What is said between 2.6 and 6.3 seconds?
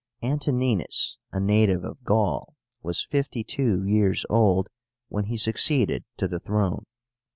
was fifty two years old when he succeeded to